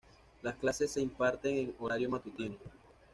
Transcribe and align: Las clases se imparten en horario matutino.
Las 0.41 0.55
clases 0.55 0.89
se 0.93 0.99
imparten 0.99 1.55
en 1.57 1.75
horario 1.77 2.09
matutino. 2.09 2.55